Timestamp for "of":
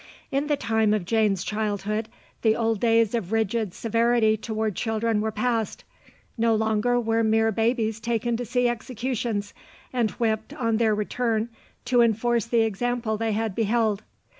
0.95-1.05, 3.13-3.31